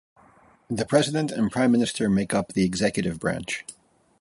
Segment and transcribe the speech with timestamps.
[0.75, 3.63] A president and prime minister make up the executive branch.